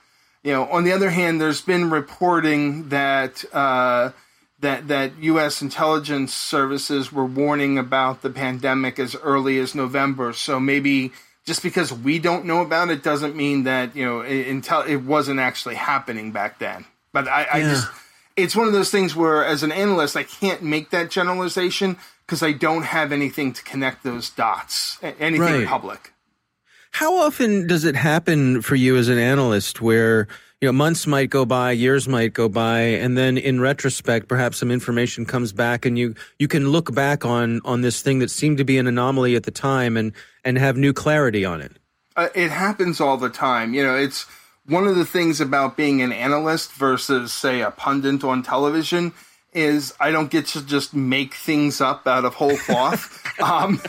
You 0.43 0.53
know, 0.53 0.65
on 0.67 0.85
the 0.85 0.93
other 0.93 1.11
hand, 1.11 1.41
there's 1.41 1.61
been 1.61 1.91
reporting 1.91 2.89
that 2.91 3.45
uh, 3.53 4.13
that 4.61 4.89
that 4.89 5.19
U.S. 5.21 5.61
intelligence 5.61 6.33
services 6.33 7.13
were 7.13 7.27
warning 7.27 7.79
about 7.79 8.23
the 8.23 8.31
pandemic 8.31 8.99
as 8.99 9.17
early 9.17 9.59
as 9.59 9.75
November. 9.75 10.33
So 10.33 10.61
maybe 10.61 11.13
just 11.45 11.63
because 11.63 11.93
we 11.93 12.19
don't 12.19 12.45
know 12.45 12.63
about 12.63 12.91
it 12.91 13.03
doesn't 13.03 13.37
mean 13.37 13.65
that 13.65 13.97
you 13.97 14.05
know 14.05 14.21
it, 14.21 14.65
it 14.89 15.03
wasn't 15.03 15.41
actually 15.41 15.75
happening 15.75 16.33
back 16.33 16.59
then. 16.59 16.87
But 17.13 17.29
I, 17.29 17.47
I 17.53 17.61
just 17.63 17.89
it's 18.37 18.55
one 18.55 18.67
of 18.67 18.73
those 18.73 18.91
things 18.91 19.17
where, 19.17 19.45
as 19.45 19.63
an 19.63 19.73
analyst, 19.73 20.17
I 20.17 20.23
can't 20.23 20.63
make 20.63 20.91
that 20.91 21.11
generalization 21.11 21.97
because 22.27 22.43
I 22.43 22.53
don't 22.53 22.83
have 22.83 23.13
anything 23.13 23.53
to 23.53 23.63
connect 23.63 24.05
those 24.05 24.31
dots, 24.31 24.99
anything 25.03 25.41
right. 25.41 25.67
public. 25.67 26.13
How 26.93 27.17
often 27.17 27.67
does 27.67 27.85
it 27.85 27.95
happen 27.95 28.63
for 28.63 28.75
you 28.75 28.97
as 28.97 29.09
an 29.09 29.19
analyst 29.19 29.81
where 29.81 30.29
you 30.61 30.69
know 30.69 30.73
months 30.73 31.07
might 31.07 31.31
go 31.31 31.45
by, 31.45 31.73
years 31.73 32.09
might 32.09 32.33
go 32.33 32.49
by, 32.49 32.81
and 32.81 33.17
then 33.17 33.39
in 33.39 33.61
retrospect, 33.61 34.29
perhaps 34.29 34.59
some 34.59 34.71
information 34.71 35.25
comes 35.25 35.53
back, 35.53 35.85
and 35.85 35.99
you 35.99 36.15
you 36.39 36.49
can 36.49 36.69
look 36.69 36.95
back 36.95 37.25
on 37.25 37.61
on 37.65 37.81
this 37.81 38.03
thing 38.03 38.19
that 38.21 38.31
seemed 38.31 38.59
to 38.59 38.65
be 38.65 38.79
an 38.79 38.87
anomaly 38.87 39.37
at 39.37 39.45
the 39.45 39.51
time, 39.51 39.97
and 39.97 40.13
and 40.45 40.59
have 40.59 40.77
new 40.77 40.93
clarity 40.93 41.45
on 41.45 41.61
it. 41.61 41.73
Uh, 42.17 42.29
it 42.35 42.51
happens 42.51 43.01
all 43.01 43.19
the 43.19 43.29
time. 43.29 43.75
You 43.75 43.83
know, 43.83 43.95
it's 43.95 44.27
one 44.67 44.87
of 44.87 44.97
the 44.97 45.05
things 45.05 45.41
about 45.41 45.77
being 45.77 46.03
an 46.03 46.13
analyst 46.13 46.73
versus, 46.73 47.33
say, 47.33 47.61
a 47.61 47.71
pundit 47.71 48.25
on 48.25 48.43
television 48.43 49.13
is 49.53 49.95
I 49.99 50.11
don't 50.11 50.31
get 50.31 50.47
to 50.49 50.65
just 50.65 50.95
make 50.95 51.35
things 51.35 51.81
up 51.81 52.07
out 52.07 52.25
of 52.25 52.35
whole 52.35 52.57
cloth. 52.57 53.41
um, 53.41 53.81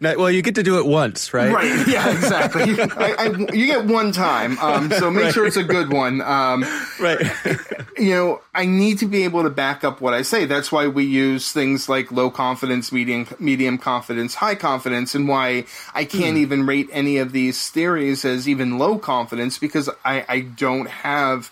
well, 0.00 0.30
you 0.30 0.42
get 0.42 0.54
to 0.56 0.62
do 0.62 0.78
it 0.78 0.86
once, 0.86 1.32
right? 1.32 1.52
Right. 1.52 1.86
Yeah, 1.86 2.10
exactly. 2.10 2.62
I, 2.80 3.14
I, 3.18 3.26
you 3.54 3.66
get 3.66 3.84
one 3.84 4.12
time, 4.12 4.58
um, 4.58 4.90
so 4.90 5.10
make 5.10 5.24
right. 5.24 5.34
sure 5.34 5.46
it's 5.46 5.56
a 5.56 5.64
good 5.64 5.92
one. 5.92 6.20
Um, 6.20 6.64
right. 7.00 7.18
You 7.98 8.10
know, 8.10 8.40
I 8.54 8.64
need 8.64 9.00
to 9.00 9.06
be 9.06 9.24
able 9.24 9.42
to 9.42 9.50
back 9.50 9.82
up 9.82 10.00
what 10.00 10.14
I 10.14 10.22
say. 10.22 10.44
That's 10.44 10.70
why 10.70 10.86
we 10.86 11.04
use 11.04 11.50
things 11.50 11.88
like 11.88 12.12
low 12.12 12.30
confidence, 12.30 12.92
medium, 12.92 13.26
medium 13.40 13.76
confidence, 13.76 14.36
high 14.36 14.54
confidence, 14.54 15.16
and 15.16 15.26
why 15.26 15.64
I 15.94 16.04
can't 16.04 16.36
mm. 16.36 16.42
even 16.42 16.64
rate 16.64 16.88
any 16.92 17.18
of 17.18 17.32
these 17.32 17.70
theories 17.70 18.24
as 18.24 18.48
even 18.48 18.78
low 18.78 18.98
confidence 18.98 19.58
because 19.58 19.90
I, 20.04 20.24
I 20.28 20.40
don't 20.42 20.88
have 20.88 21.50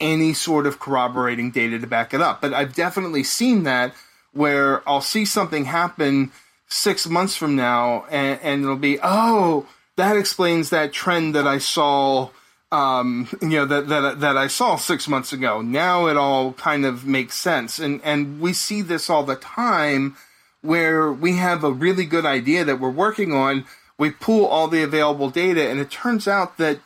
any 0.00 0.32
sort 0.34 0.66
of 0.66 0.80
corroborating 0.80 1.52
data 1.52 1.78
to 1.78 1.86
back 1.86 2.12
it 2.12 2.20
up. 2.20 2.40
But 2.40 2.52
I've 2.52 2.74
definitely 2.74 3.22
seen 3.22 3.62
that 3.62 3.94
where 4.32 4.86
I'll 4.88 5.00
see 5.00 5.24
something 5.24 5.64
happen 5.64 6.32
six 6.68 7.06
months 7.06 7.36
from 7.36 7.56
now, 7.56 8.04
and, 8.10 8.40
and 8.42 8.62
it'll 8.62 8.76
be, 8.76 8.98
oh, 9.02 9.66
that 9.96 10.16
explains 10.16 10.70
that 10.70 10.92
trend 10.92 11.34
that 11.34 11.46
I 11.46 11.58
saw. 11.58 12.30
Um, 12.72 13.28
you 13.40 13.50
know 13.50 13.66
that 13.66 13.88
that 13.88 14.20
that 14.20 14.36
I 14.36 14.48
saw 14.48 14.76
six 14.76 15.06
months 15.06 15.32
ago. 15.32 15.62
Now 15.62 16.08
it 16.08 16.16
all 16.16 16.54
kind 16.54 16.84
of 16.84 17.06
makes 17.06 17.36
sense, 17.36 17.78
and 17.78 18.00
and 18.02 18.40
we 18.40 18.52
see 18.52 18.82
this 18.82 19.08
all 19.08 19.22
the 19.22 19.36
time, 19.36 20.16
where 20.60 21.12
we 21.12 21.36
have 21.36 21.62
a 21.62 21.70
really 21.70 22.04
good 22.04 22.26
idea 22.26 22.64
that 22.64 22.80
we're 22.80 22.90
working 22.90 23.32
on. 23.32 23.64
We 23.96 24.10
pull 24.10 24.46
all 24.46 24.66
the 24.66 24.82
available 24.82 25.30
data, 25.30 25.68
and 25.68 25.78
it 25.78 25.88
turns 25.88 26.26
out 26.26 26.58
that 26.58 26.80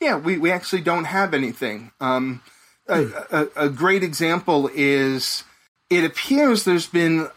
yeah, 0.00 0.16
we, 0.16 0.38
we 0.38 0.50
actually 0.50 0.82
don't 0.82 1.04
have 1.04 1.34
anything. 1.34 1.90
Um, 2.00 2.42
a, 2.88 3.06
a, 3.30 3.48
a, 3.56 3.68
great 3.68 4.02
example 4.02 4.70
is 4.74 5.44
it 5.90 6.04
appears 6.04 6.64
there's 6.64 6.86
been 6.86 7.28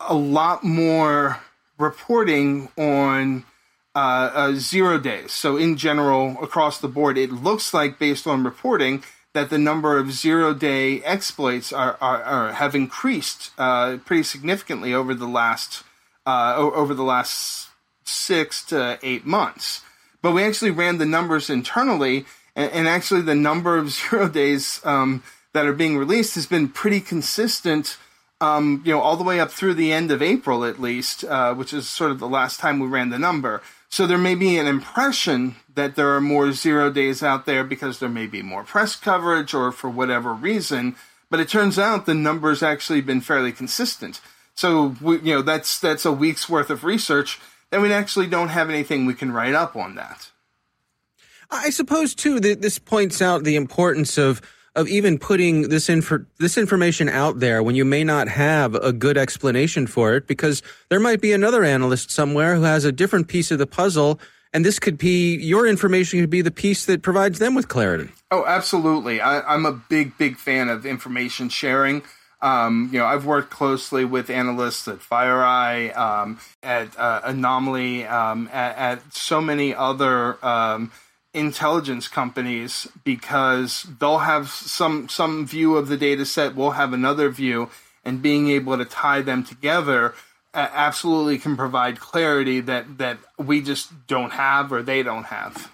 a 0.00 0.14
lot 0.14 0.64
more 0.64 1.40
reporting 1.78 2.68
on 2.76 3.44
uh, 3.94 4.30
uh, 4.32 4.52
zero 4.54 4.98
days. 4.98 5.32
So, 5.32 5.56
in 5.56 5.76
general, 5.76 6.36
across 6.42 6.78
the 6.78 6.88
board, 6.88 7.18
it 7.18 7.32
looks 7.32 7.74
like, 7.74 7.98
based 7.98 8.26
on 8.26 8.44
reporting, 8.44 9.02
that 9.32 9.50
the 9.50 9.58
number 9.58 9.98
of 9.98 10.12
zero 10.12 10.54
day 10.54 11.02
exploits 11.02 11.72
are, 11.72 11.96
are, 12.00 12.22
are 12.22 12.52
have 12.52 12.74
increased 12.74 13.52
uh, 13.58 13.98
pretty 14.04 14.22
significantly 14.22 14.92
over 14.92 15.14
the 15.14 15.26
last 15.26 15.84
uh, 16.26 16.54
over 16.56 16.94
the 16.94 17.02
last 17.02 17.68
six 18.04 18.64
to 18.66 18.98
eight 19.02 19.24
months. 19.24 19.82
But 20.22 20.32
we 20.32 20.42
actually 20.44 20.72
ran 20.72 20.98
the 20.98 21.06
numbers 21.06 21.48
internally, 21.48 22.26
and, 22.54 22.70
and 22.72 22.88
actually, 22.88 23.22
the 23.22 23.34
number 23.34 23.76
of 23.76 23.90
zero 24.10 24.28
days 24.28 24.80
um, 24.84 25.22
that 25.52 25.66
are 25.66 25.72
being 25.72 25.96
released 25.96 26.34
has 26.34 26.46
been 26.46 26.68
pretty 26.68 27.00
consistent 27.00 27.96
um, 28.40 28.82
you 28.84 28.92
know, 28.92 29.00
all 29.00 29.16
the 29.16 29.24
way 29.24 29.38
up 29.40 29.50
through 29.50 29.74
the 29.74 29.92
end 29.92 30.10
of 30.10 30.22
April 30.22 30.64
at 30.64 30.80
least, 30.80 31.24
uh, 31.24 31.54
which 31.54 31.72
is 31.72 31.88
sort 31.88 32.10
of 32.10 32.18
the 32.18 32.28
last 32.28 32.58
time 32.60 32.80
we 32.80 32.86
ran 32.86 33.10
the 33.10 33.18
number. 33.18 33.62
So 33.88 34.06
there 34.06 34.18
may 34.18 34.34
be 34.34 34.56
an 34.56 34.66
impression 34.66 35.56
that 35.74 35.96
there 35.96 36.14
are 36.14 36.20
more 36.20 36.52
zero 36.52 36.90
days 36.90 37.22
out 37.22 37.44
there 37.44 37.64
because 37.64 37.98
there 37.98 38.08
may 38.08 38.26
be 38.26 38.40
more 38.40 38.62
press 38.62 38.96
coverage 38.96 39.52
or 39.52 39.72
for 39.72 39.90
whatever 39.90 40.32
reason. 40.32 40.96
But 41.28 41.40
it 41.40 41.48
turns 41.48 41.78
out 41.78 42.06
the 42.06 42.14
number's 42.14 42.62
actually 42.62 43.00
been 43.00 43.20
fairly 43.20 43.52
consistent. 43.52 44.20
So 44.54 44.96
we, 45.00 45.18
you 45.20 45.34
know 45.34 45.42
that's 45.42 45.78
that's 45.78 46.04
a 46.04 46.12
week's 46.12 46.48
worth 46.48 46.70
of 46.70 46.84
research, 46.84 47.40
and 47.72 47.82
we 47.82 47.92
actually 47.92 48.26
don't 48.26 48.48
have 48.48 48.68
anything 48.68 49.06
we 49.06 49.14
can 49.14 49.32
write 49.32 49.54
up 49.54 49.76
on 49.76 49.94
that. 49.94 50.30
I 51.50 51.70
suppose 51.70 52.14
too 52.14 52.40
that 52.40 52.62
this 52.62 52.78
points 52.78 53.20
out 53.20 53.44
the 53.44 53.56
importance 53.56 54.18
of 54.18 54.40
of 54.76 54.88
even 54.88 55.18
putting 55.18 55.68
this 55.68 55.88
infor- 55.88 56.26
this 56.38 56.56
information 56.56 57.08
out 57.08 57.40
there 57.40 57.62
when 57.62 57.74
you 57.74 57.84
may 57.84 58.04
not 58.04 58.28
have 58.28 58.74
a 58.74 58.92
good 58.92 59.16
explanation 59.16 59.86
for 59.86 60.14
it 60.14 60.26
because 60.26 60.62
there 60.88 61.00
might 61.00 61.20
be 61.20 61.32
another 61.32 61.64
analyst 61.64 62.10
somewhere 62.10 62.54
who 62.54 62.62
has 62.62 62.84
a 62.84 62.92
different 62.92 63.28
piece 63.28 63.50
of 63.50 63.58
the 63.58 63.66
puzzle 63.66 64.20
and 64.52 64.64
this 64.64 64.78
could 64.78 64.98
be 64.98 65.36
your 65.36 65.66
information 65.66 66.20
could 66.20 66.30
be 66.30 66.42
the 66.42 66.50
piece 66.50 66.84
that 66.86 67.02
provides 67.02 67.38
them 67.38 67.54
with 67.54 67.68
clarity. 67.68 68.10
Oh, 68.30 68.44
absolutely. 68.46 69.20
I, 69.20 69.54
am 69.54 69.66
a 69.66 69.72
big, 69.72 70.16
big 70.18 70.36
fan 70.36 70.68
of 70.68 70.86
information 70.86 71.48
sharing. 71.48 72.02
Um, 72.42 72.88
you 72.92 72.98
know, 72.98 73.04
I've 73.04 73.26
worked 73.26 73.50
closely 73.50 74.04
with 74.04 74.30
analysts 74.30 74.88
at 74.88 75.00
FireEye, 75.00 75.96
um, 75.96 76.40
at 76.62 76.88
uh, 76.98 77.20
Anomali, 77.22 78.10
um, 78.10 78.48
at, 78.52 78.76
at, 78.76 79.12
so 79.12 79.40
many 79.42 79.74
other 79.74 80.44
um, 80.44 80.90
intelligence 81.32 82.08
companies 82.08 82.88
because 83.04 83.86
they'll 84.00 84.18
have 84.18 84.48
some 84.48 85.08
some 85.08 85.46
view 85.46 85.76
of 85.76 85.86
the 85.88 85.96
data 85.96 86.24
set 86.24 86.56
we'll 86.56 86.72
have 86.72 86.92
another 86.92 87.28
view 87.30 87.70
and 88.04 88.20
being 88.20 88.48
able 88.48 88.76
to 88.76 88.84
tie 88.84 89.22
them 89.22 89.44
together 89.44 90.12
uh, 90.54 90.68
absolutely 90.72 91.38
can 91.38 91.56
provide 91.56 92.00
clarity 92.00 92.60
that 92.60 92.98
that 92.98 93.18
we 93.38 93.60
just 93.60 94.06
don't 94.08 94.32
have 94.32 94.72
or 94.72 94.82
they 94.82 95.04
don't 95.04 95.26
have 95.26 95.70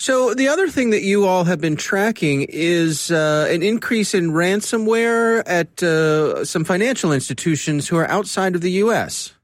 so 0.00 0.32
the 0.32 0.46
other 0.46 0.68
thing 0.68 0.90
that 0.90 1.02
you 1.02 1.26
all 1.26 1.44
have 1.44 1.60
been 1.60 1.74
tracking 1.74 2.46
is 2.50 3.10
uh, 3.10 3.48
an 3.50 3.64
increase 3.64 4.14
in 4.14 4.30
ransomware 4.30 5.42
at 5.44 5.82
uh, 5.82 6.44
some 6.44 6.64
financial 6.64 7.12
institutions 7.12 7.88
who 7.88 7.96
are 7.96 8.06
outside 8.08 8.54
of 8.54 8.60
the 8.60 8.70
U.S. 8.72 9.34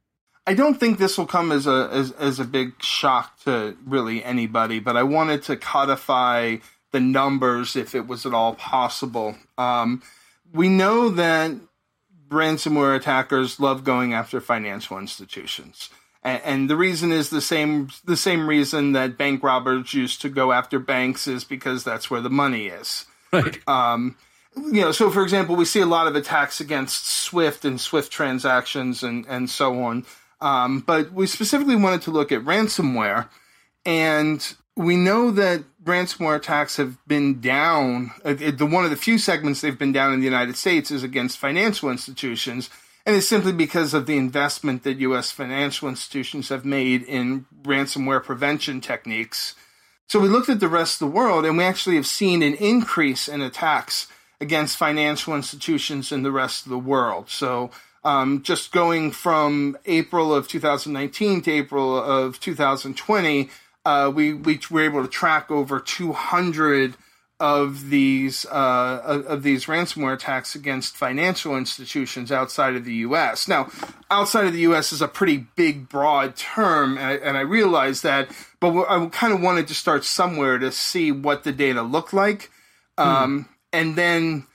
I 0.46 0.54
don't 0.54 0.78
think 0.78 0.98
this 0.98 1.16
will 1.16 1.26
come 1.26 1.52
as 1.52 1.66
a 1.66 1.88
as, 1.90 2.12
as 2.12 2.38
a 2.38 2.44
big 2.44 2.82
shock 2.82 3.38
to 3.44 3.76
really 3.86 4.22
anybody, 4.22 4.78
but 4.78 4.96
I 4.96 5.02
wanted 5.02 5.42
to 5.44 5.56
codify 5.56 6.56
the 6.92 7.00
numbers 7.00 7.76
if 7.76 7.94
it 7.94 8.06
was 8.06 8.26
at 8.26 8.34
all 8.34 8.54
possible. 8.54 9.36
Um, 9.58 10.02
we 10.52 10.68
know 10.68 11.08
that 11.10 11.52
ransomware 12.28 12.96
attackers 12.96 13.58
love 13.58 13.84
going 13.84 14.14
after 14.14 14.40
financial 14.40 14.98
institutions. 14.98 15.90
And, 16.22 16.42
and 16.44 16.70
the 16.70 16.76
reason 16.76 17.12
is 17.12 17.30
the 17.30 17.40
same 17.40 17.88
the 18.04 18.16
same 18.16 18.48
reason 18.48 18.92
that 18.92 19.16
bank 19.16 19.42
robbers 19.42 19.94
used 19.94 20.22
to 20.22 20.28
go 20.28 20.52
after 20.52 20.78
banks 20.78 21.26
is 21.26 21.44
because 21.44 21.84
that's 21.84 22.10
where 22.10 22.20
the 22.20 22.30
money 22.30 22.66
is. 22.66 23.06
Right. 23.32 23.58
Um, 23.68 24.16
you 24.56 24.82
know, 24.82 24.92
so 24.92 25.10
for 25.10 25.22
example, 25.22 25.56
we 25.56 25.64
see 25.64 25.80
a 25.80 25.86
lot 25.86 26.06
of 26.06 26.14
attacks 26.14 26.60
against 26.60 27.08
Swift 27.08 27.64
and 27.64 27.80
Swift 27.80 28.12
transactions 28.12 29.02
and, 29.02 29.26
and 29.26 29.50
so 29.50 29.82
on. 29.82 30.06
Um, 30.44 30.80
but 30.80 31.10
we 31.10 31.26
specifically 31.26 31.74
wanted 31.74 32.02
to 32.02 32.10
look 32.10 32.30
at 32.30 32.42
ransomware, 32.42 33.30
and 33.86 34.54
we 34.76 34.94
know 34.94 35.30
that 35.30 35.64
ransomware 35.82 36.36
attacks 36.36 36.76
have 36.76 36.98
been 37.08 37.40
down. 37.40 38.10
Uh, 38.22 38.34
the 38.34 38.66
one 38.66 38.84
of 38.84 38.90
the 38.90 38.96
few 38.96 39.16
segments 39.16 39.62
they've 39.62 39.78
been 39.78 39.92
down 39.92 40.12
in 40.12 40.18
the 40.18 40.26
United 40.26 40.56
States 40.56 40.90
is 40.90 41.02
against 41.02 41.38
financial 41.38 41.88
institutions, 41.88 42.68
and 43.06 43.16
it's 43.16 43.26
simply 43.26 43.52
because 43.52 43.94
of 43.94 44.04
the 44.04 44.18
investment 44.18 44.82
that 44.82 44.98
U.S. 44.98 45.30
financial 45.30 45.88
institutions 45.88 46.50
have 46.50 46.66
made 46.66 47.02
in 47.04 47.46
ransomware 47.62 48.22
prevention 48.22 48.82
techniques. 48.82 49.54
So 50.08 50.20
we 50.20 50.28
looked 50.28 50.50
at 50.50 50.60
the 50.60 50.68
rest 50.68 51.00
of 51.00 51.08
the 51.08 51.14
world, 51.14 51.46
and 51.46 51.56
we 51.56 51.64
actually 51.64 51.96
have 51.96 52.06
seen 52.06 52.42
an 52.42 52.52
increase 52.56 53.28
in 53.28 53.40
attacks 53.40 54.08
against 54.42 54.76
financial 54.76 55.34
institutions 55.34 56.12
in 56.12 56.22
the 56.22 56.32
rest 56.32 56.66
of 56.66 56.70
the 56.70 56.78
world. 56.78 57.30
So 57.30 57.70
Um, 58.04 58.42
just 58.42 58.70
going 58.70 59.12
from 59.12 59.78
April 59.86 60.34
of 60.34 60.46
2019 60.46 61.42
to 61.42 61.50
April 61.50 61.96
of 61.98 62.38
2020, 62.38 63.48
uh, 63.86 64.12
we, 64.14 64.34
we 64.34 64.60
were 64.70 64.84
able 64.84 65.02
to 65.02 65.08
track 65.08 65.50
over 65.50 65.80
200 65.80 66.96
of 67.40 67.90
these 67.90 68.46
uh, 68.46 69.22
of 69.26 69.42
these 69.42 69.66
ransomware 69.66 70.14
attacks 70.14 70.54
against 70.54 70.96
financial 70.96 71.56
institutions 71.56 72.30
outside 72.30 72.76
of 72.76 72.84
the 72.84 72.94
U.S. 72.94 73.48
Now, 73.48 73.70
outside 74.10 74.46
of 74.46 74.52
the 74.52 74.60
U.S. 74.60 74.92
is 74.92 75.02
a 75.02 75.08
pretty 75.08 75.46
big, 75.56 75.88
broad 75.88 76.36
term, 76.36 76.96
and 76.96 77.06
I, 77.06 77.12
and 77.14 77.36
I 77.36 77.40
realize 77.40 78.02
that. 78.02 78.30
But 78.60 78.86
I 78.88 79.06
kind 79.06 79.32
of 79.32 79.40
wanted 79.40 79.66
to 79.68 79.74
start 79.74 80.04
somewhere 80.04 80.58
to 80.58 80.70
see 80.70 81.10
what 81.10 81.42
the 81.42 81.52
data 81.52 81.82
looked 81.82 82.14
like, 82.14 82.50
um, 82.96 83.42
hmm. 83.42 83.52
and 83.72 83.96
then 83.96 84.46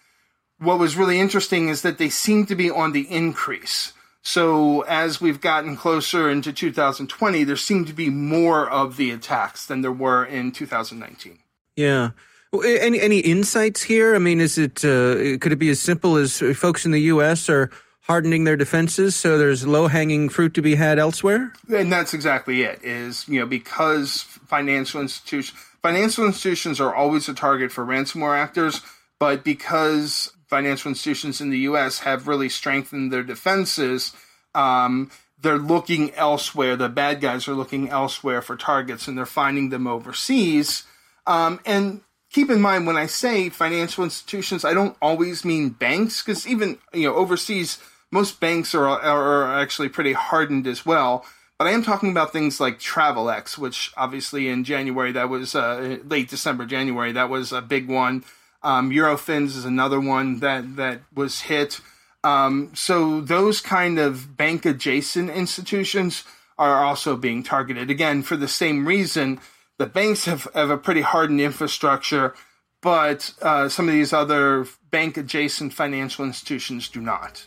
what 0.60 0.80
was 0.80 0.96
really 0.96 1.20
interesting 1.20 1.70
is 1.70 1.82
that 1.82 1.98
they 1.98 2.10
seem 2.10 2.46
to 2.48 2.56
be 2.56 2.70
on 2.70 2.92
the 2.92 3.12
increase. 3.12 3.94
So 4.22 4.82
as 4.82 5.22
we've 5.22 5.39
gotten 5.39 5.75
closer 5.75 6.30
into 6.30 6.51
2020, 6.51 7.44
there 7.46 7.56
seemed 7.56 7.88
to 7.88 7.94
be 7.94 8.10
more 8.10 8.70
of 8.70 8.98
the 8.98 9.12
attacks 9.12 9.66
than 9.66 9.82
there 9.82 9.92
were 9.92 10.25
in 10.25 10.51
2019. 10.51 11.39
Yeah. 11.75 12.12
Any 12.54 13.00
any 13.00 13.20
insights 13.20 13.84
here? 13.84 14.16
I 14.16 14.20
mean, 14.20 14.42
is 14.42 14.58
it 14.58 14.84
uh, 14.84 15.38
could 15.38 15.51
it 15.51 15.60
be 15.60 15.70
as 15.70 15.80
simple 15.80 16.16
as 16.16 16.39
folks 16.56 16.84
in 16.84 16.92
the 16.92 17.01
U.S. 17.13 17.48
are 17.48 17.70
hardening 18.01 18.44
their 18.44 18.58
defenses, 18.58 19.16
so 19.16 19.38
there's 19.38 19.68
low 19.68 19.88
hanging 19.88 20.30
fruit 20.30 20.56
to 20.56 20.62
be 20.63 20.74
had 20.74 20.98
elsewhere? 20.98 21.54
And 21.70 21.92
that's 21.92 22.16
exactly 22.16 22.63
it. 22.63 22.80
Is 22.84 23.28
you 23.28 23.39
know 23.39 23.46
because 23.46 24.24
financial 24.24 25.00
institutions 25.00 25.56
financial 25.84 26.25
institutions 26.25 26.82
are 26.82 26.94
always 26.94 27.30
a 27.30 27.36
target 27.36 27.72
for 27.72 27.86
ransomware 27.86 28.36
actors, 28.36 28.82
but 29.20 29.44
because 29.44 30.34
financial 30.50 30.89
institutions 30.89 31.39
in 31.39 31.51
the 31.51 31.60
U.S. 31.60 32.00
have 32.00 32.27
really 32.27 32.50
strengthened 32.50 33.13
their 33.13 33.24
defenses. 33.24 34.13
Um, 34.56 35.12
they're 35.41 35.58
looking 35.58 36.13
elsewhere. 36.15 36.75
The 36.75 36.89
bad 36.89 37.22
guys 37.22 37.48
are 37.48 37.53
looking 37.53 37.89
elsewhere 37.89 38.41
for 38.41 38.58
targets, 38.58 39.08
and 39.08 39.18
they're 39.18 39.25
finding 39.25 39.70
them 39.70 39.88
overseas. 39.88 40.84
Um, 41.27 41.60
and 41.65 42.01
keep 42.32 42.50
in 42.50 42.60
mind 42.60 42.88
when 42.88 42.98
I 42.98 43.06
say 43.06 43.50
financial 43.50 44.03
institutions, 44.03 44.65
I 44.65 44.74
don't 44.74 44.98
always 45.01 45.46
mean 45.46 45.70
banks 45.70 46.24
because 46.24 46.48
even 46.48 46.79
you 46.94 47.08
know 47.08 47.15
overseas, 47.15 47.77
most 48.12 48.39
banks 48.39 48.74
are 48.75 48.88
are 48.88 49.60
actually 49.60 49.89
pretty 49.89 50.13
hardened 50.13 50.68
as 50.68 50.86
well. 50.86 51.25
But 51.58 51.68
I 51.68 51.72
am 51.72 51.84
talking 51.84 52.10
about 52.10 52.32
things 52.32 52.60
like 52.60 52.79
Travelex, 52.79 53.58
which 53.58 53.91
obviously 53.98 54.48
in 54.48 54.63
January 54.63 55.12
that 55.12 55.29
was 55.29 55.56
uh, 55.56 55.98
late 56.06 56.29
December, 56.29 56.65
January 56.65 57.12
that 57.12 57.29
was 57.29 57.51
a 57.51 57.62
big 57.62 57.88
one. 57.88 58.24
Um, 58.62 58.92
Eurofins 58.92 59.56
is 59.56 59.66
another 59.66 60.00
one 60.00 60.39
that 60.39 60.75
that 60.75 61.01
was 61.13 61.42
hit. 61.42 61.80
Um, 62.24 62.72
so 62.74 63.22
those 63.22 63.62
kind 63.62 63.98
of 63.98 64.36
bank 64.36 64.66
adjacent 64.66 65.30
institutions 65.30 66.25
are 66.58 66.84
also 66.84 67.16
being 67.16 67.44
targeted 67.44 67.89
again 67.89 68.22
for 68.22 68.36
the 68.36 68.48
same 68.48 68.86
reason 68.86 69.39
the 69.80 69.88
banks 69.88 70.25
have, 70.25 70.48
have 70.54 70.70
a 70.70 70.78
pretty 70.78 71.01
hardened 71.01 71.42
infrastructure, 71.42 72.36
but 72.82 73.34
uh, 73.42 73.70
some 73.70 73.88
of 73.88 73.94
these 73.94 74.13
other 74.13 74.68
bank 74.92 75.18
adjacent 75.18 75.74
financial 75.74 76.25
institutions 76.25 76.89
do 76.89 77.01
not. 77.01 77.44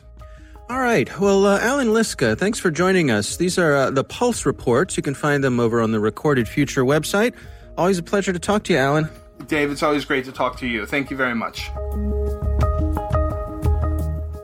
All 0.71 0.81
right. 0.81 1.09
Well, 1.21 1.45
uh, 1.45 1.61
Allan 1.61 1.89
Liska, 1.89 2.37
thanks 2.39 2.59
for 2.59 2.71
joining 2.71 3.11
us. 3.11 3.37
These 3.37 3.59
are 3.59 3.77
uh, 3.77 3.91
the 3.91 4.03
Pulse 4.03 4.47
reports. 4.47 4.97
You 4.97 5.03
can 5.03 5.15
find 5.15 5.45
them 5.45 5.61
over 5.61 5.83
on 5.83 5.93
the 5.93 6.01
Recorded 6.01 6.49
Future 6.49 6.85
website. 6.85 7.35
Always 7.77 7.99
a 7.99 8.03
pleasure 8.03 8.33
to 8.33 8.39
talk 8.39 8.65
to 8.65 8.73
you, 8.73 8.79
Allan. 8.79 9.11
Dave, 9.49 9.71
it's 9.71 9.83
always 9.83 10.05
great 10.05 10.27
to 10.27 10.33
talk 10.33 10.59
to 10.59 10.67
you. 10.67 10.85
Thank 10.87 11.11
you 11.11 11.17
very 11.17 11.35
much. 11.35 11.71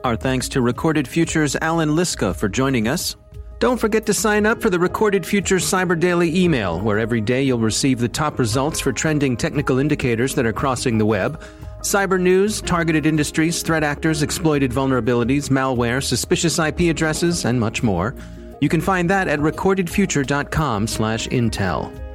Our 0.05 0.17
thanks 0.17 0.49
to 0.51 0.61
Recorded 0.63 1.09
Future's 1.09 1.57
Allan 1.57 1.91
Liska 1.91 2.35
for 2.35 2.49
joining 2.49 2.89
us. 2.89 3.17
Don't 3.59 3.79
forget 3.79 4.07
to 4.07 4.15
sign 4.15 4.47
up 4.47 4.63
for 4.63 4.71
the 4.71 4.79
Recorded 4.79 5.27
Future 5.27 5.57
Cyber 5.57 5.99
Daily 5.99 6.39
email, 6.39 6.81
where 6.81 7.01
every 7.01 7.21
day 7.21 7.43
you'll 7.43 7.59
receive 7.59 7.99
the 7.99 8.09
top 8.09 8.39
results 8.39 8.79
for 8.79 8.93
trending 8.93 9.37
technical 9.37 9.81
indicators 9.81 10.37
that 10.37 10.47
are 10.47 10.53
crossing 10.53 10.97
the 10.97 11.05
web. 11.05 11.43
Cyber 11.81 12.21
news, 12.21 12.61
targeted 12.61 13.05
industries, 13.05 13.61
threat 13.63 13.83
actors, 13.83 14.23
exploited 14.23 14.71
vulnerabilities, 14.71 15.49
malware, 15.49 16.01
suspicious 16.03 16.61
IP 16.61 16.83
addresses, 16.83 17.45
and 17.45 17.59
much 17.59 17.83
more. 17.83 18.15
You 18.61 18.69
can 18.69 18.81
find 18.81 19.11
that 19.11 19.27
at 19.29 19.41
recordedfuture.com/intel. 19.41 22.08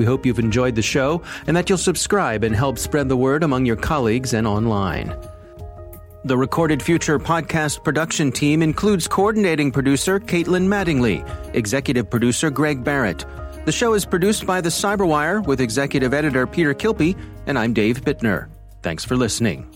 We 0.00 0.06
hope 0.06 0.24
you've 0.24 0.38
enjoyed 0.38 0.76
the 0.76 0.80
show 0.80 1.20
and 1.46 1.54
that 1.54 1.68
you'll 1.68 1.76
subscribe 1.76 2.42
and 2.42 2.56
help 2.56 2.78
spread 2.78 3.10
the 3.10 3.18
word 3.18 3.42
among 3.42 3.66
your 3.66 3.76
colleagues 3.76 4.32
and 4.32 4.46
online. 4.46 5.14
The 6.24 6.38
Recorded 6.38 6.82
Future 6.82 7.18
podcast 7.18 7.84
production 7.84 8.32
team 8.32 8.62
includes 8.62 9.06
coordinating 9.06 9.70
producer 9.70 10.18
Caitlin 10.18 10.68
Mattingly, 10.68 11.22
executive 11.54 12.08
producer 12.08 12.48
Greg 12.48 12.82
Barrett. 12.82 13.26
The 13.66 13.72
show 13.72 13.92
is 13.92 14.06
produced 14.06 14.46
by 14.46 14.62
The 14.62 14.70
Cyberwire 14.70 15.46
with 15.46 15.60
executive 15.60 16.14
editor 16.14 16.46
Peter 16.46 16.72
Kilpe, 16.72 17.14
and 17.46 17.58
I'm 17.58 17.74
Dave 17.74 18.00
Bittner. 18.00 18.48
Thanks 18.80 19.04
for 19.04 19.16
listening. 19.18 19.68